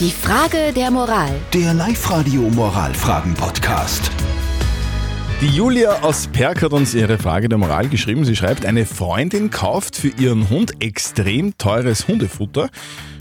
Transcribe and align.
Die 0.00 0.10
Frage 0.10 0.72
der 0.74 0.90
Moral. 0.90 1.30
Der 1.52 1.72
Live-Radio 1.72 2.42
Moralfragen-Podcast. 2.50 4.10
Die 5.40 5.46
Julia 5.46 6.02
aus 6.02 6.26
Perk 6.26 6.62
hat 6.62 6.72
uns 6.72 6.94
ihre 6.94 7.16
Frage 7.16 7.48
der 7.48 7.58
Moral 7.58 7.88
geschrieben. 7.88 8.24
Sie 8.24 8.34
schreibt, 8.34 8.66
eine 8.66 8.86
Freundin 8.86 9.50
kauft 9.50 9.94
für 9.94 10.08
ihren 10.08 10.50
Hund 10.50 10.82
extrem 10.82 11.56
teures 11.58 12.08
Hundefutter. 12.08 12.70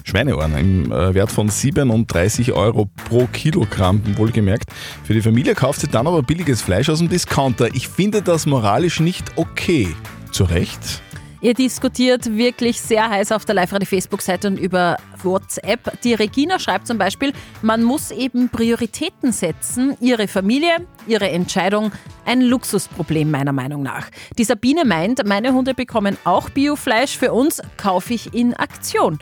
Schweineohren 0.04 0.58
im 0.58 0.92
äh, 0.92 1.14
Wert 1.14 1.32
von 1.32 1.48
37 1.48 2.54
Euro 2.54 2.90
pro 3.08 3.28
Kilogramm, 3.28 4.02
wohlgemerkt. 4.18 4.72
Für 5.04 5.14
die 5.14 5.22
Familie 5.22 5.54
kauft 5.54 5.80
sie 5.80 5.88
dann 5.88 6.08
aber 6.08 6.24
billiges 6.24 6.64
Fleisch 6.64 6.90
aus 6.90 6.98
dem 6.98 7.08
Discounter. 7.08 7.68
Ich 7.76 7.88
finde 7.88 8.24
das 8.24 8.48
moralisch 8.48 9.00
nicht 9.00 9.34
okay. 9.36 9.96
Zu 10.32 10.46
Recht? 10.46 11.03
Ihr 11.44 11.54
diskutiert 11.54 12.38
wirklich 12.38 12.80
sehr 12.80 13.10
heiß 13.10 13.34
auf 13.34 13.44
der 13.44 13.56
Live-Radio-Facebook-Seite 13.56 14.48
und 14.48 14.58
über 14.58 14.96
WhatsApp. 15.24 16.02
Die 16.02 16.14
Regina 16.14 16.58
schreibt 16.58 16.88
zum 16.88 16.98
Beispiel, 16.98 17.34
man 17.62 17.84
muss 17.84 18.12
eben 18.12 18.48
Prioritäten 18.48 19.34
setzen. 19.34 19.98
Ihre 20.00 20.30
Familie, 20.30 20.88
ihre 21.06 21.30
Entscheidung, 21.30 21.92
ein 22.24 22.40
Luxusproblem 22.40 23.30
meiner 23.30 23.52
Meinung 23.52 23.84
nach. 23.84 24.08
Die 24.38 24.46
Sabine 24.46 24.86
meint, 24.86 25.28
meine 25.28 25.54
Hunde 25.54 25.74
bekommen 25.74 26.16
auch 26.24 26.50
Biofleisch. 26.50 27.18
Für 27.18 27.34
uns 27.34 27.62
kaufe 27.76 28.14
ich 28.14 28.34
in 28.34 28.54
Aktion. 28.54 29.20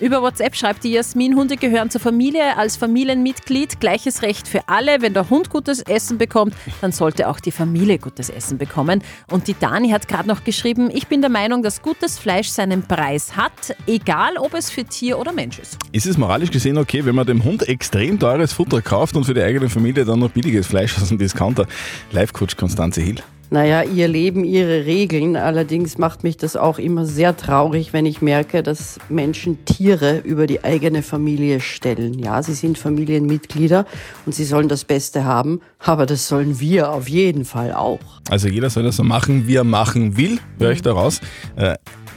Über 0.00 0.22
WhatsApp 0.22 0.56
schreibt 0.56 0.82
die 0.82 0.90
Jasmin, 0.90 1.36
Hunde 1.36 1.56
gehören 1.56 1.88
zur 1.88 2.00
Familie 2.00 2.56
als 2.56 2.76
Familienmitglied. 2.76 3.78
Gleiches 3.78 4.22
Recht 4.22 4.48
für 4.48 4.68
alle. 4.68 5.00
Wenn 5.00 5.14
der 5.14 5.30
Hund 5.30 5.50
gutes 5.50 5.82
Essen 5.82 6.18
bekommt, 6.18 6.52
dann 6.80 6.90
sollte 6.90 7.28
auch 7.28 7.38
die 7.38 7.52
Familie 7.52 7.98
gutes 7.98 8.28
Essen 8.28 8.58
bekommen. 8.58 9.04
Und 9.30 9.46
die 9.46 9.54
Dani 9.56 9.90
hat 9.90 10.08
gerade 10.08 10.28
noch 10.28 10.42
geschrieben, 10.42 10.90
ich 10.92 11.06
bin 11.06 11.20
der 11.20 11.30
Meinung, 11.30 11.62
dass 11.62 11.80
gutes 11.80 12.18
Fleisch 12.18 12.48
seinen 12.48 12.82
Preis 12.82 13.36
hat, 13.36 13.76
egal 13.86 14.36
ob 14.36 14.54
es 14.54 14.68
für 14.68 14.84
Tier 14.84 15.16
oder 15.16 15.32
Mensch 15.32 15.60
ist. 15.60 15.78
Ist 15.92 16.06
es 16.06 16.18
moralisch 16.18 16.50
gesehen 16.50 16.76
okay, 16.76 17.04
wenn 17.04 17.14
man 17.14 17.26
dem 17.26 17.44
Hund 17.44 17.68
extrem 17.68 18.18
teures 18.18 18.52
Futter 18.52 18.82
kauft 18.82 19.14
und 19.14 19.24
für 19.24 19.34
die 19.34 19.42
eigene 19.42 19.68
Familie 19.68 20.04
dann 20.04 20.18
noch 20.18 20.30
billiges 20.30 20.66
Fleisch 20.66 20.98
aus 20.98 21.08
dem 21.08 21.18
Discounter? 21.18 21.66
Live-Coach 22.10 22.56
Konstanze 22.56 23.00
Hill. 23.00 23.22
Naja, 23.50 23.82
ihr 23.82 24.08
Leben, 24.08 24.44
ihre 24.44 24.84
Regeln. 24.84 25.36
Allerdings 25.36 25.98
macht 25.98 26.24
mich 26.24 26.36
das 26.36 26.56
auch 26.56 26.78
immer 26.78 27.06
sehr 27.06 27.36
traurig, 27.36 27.92
wenn 27.92 28.06
ich 28.06 28.22
merke, 28.22 28.62
dass 28.62 28.98
Menschen 29.08 29.64
Tiere 29.64 30.18
über 30.18 30.46
die 30.46 30.64
eigene 30.64 31.02
Familie 31.02 31.60
stellen. 31.60 32.18
Ja, 32.18 32.42
sie 32.42 32.54
sind 32.54 32.78
Familienmitglieder 32.78 33.86
und 34.26 34.34
sie 34.34 34.44
sollen 34.44 34.68
das 34.68 34.84
Beste 34.84 35.24
haben, 35.24 35.60
aber 35.78 36.06
das 36.06 36.26
sollen 36.26 36.58
wir 36.58 36.90
auf 36.90 37.08
jeden 37.08 37.44
Fall 37.44 37.72
auch. 37.72 38.00
Also 38.30 38.48
jeder 38.48 38.70
soll 38.70 38.82
das 38.84 38.96
so 38.96 39.04
machen, 39.04 39.46
wie 39.46 39.56
er 39.56 39.64
machen 39.64 40.16
will, 40.16 40.38
höre 40.58 40.72
ich 40.72 40.82
daraus. 40.82 41.20
Äh, 41.56 41.76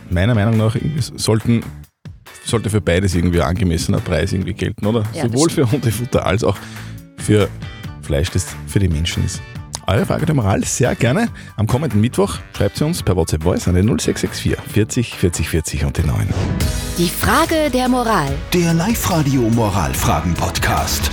meiner 0.10 0.34
Meinung 0.34 0.58
nach 0.58 0.76
sollten 1.18 1.62
sollte 2.46 2.70
für 2.70 2.82
beides 2.82 3.14
irgendwie 3.14 3.42
ein 3.42 3.50
angemessener 3.50 4.00
Preis 4.00 4.32
irgendwie 4.32 4.54
gelten, 4.54 4.86
oder? 4.86 5.04
Ja, 5.14 5.24
Sowohl 5.24 5.50
für 5.50 5.70
Hundefutter 5.70 6.26
als 6.26 6.44
auch 6.44 6.58
für 7.18 7.50
Fleisch, 8.02 8.32
das 8.32 8.48
für 8.68 8.80
die 8.80 8.88
Menschen 8.88 9.26
ist. 9.26 9.42
Eure 9.90 10.06
Frage 10.06 10.26
der 10.26 10.36
Moral 10.36 10.66
sehr 10.66 10.94
gerne. 10.96 11.30
Am 11.56 11.66
kommenden 11.66 12.02
Mittwoch 12.02 12.40
schreibt 12.56 12.76
sie 12.76 12.84
uns 12.84 13.02
per 13.02 13.16
WhatsApp 13.16 13.44
Voice 13.44 13.70
an 13.70 13.76
den 13.76 13.88
0664 13.88 14.58
40 14.68 15.16
40 15.16 15.50
40 15.50 15.86
und 15.86 15.98
die 15.98 16.04
9. 16.04 16.28
Die 16.98 17.08
Frage 17.08 17.70
der 17.72 17.88
Moral. 17.88 18.28
Der 18.54 18.74
Live-Radio 18.74 19.44
Moralfragen-Podcast. 19.44 21.10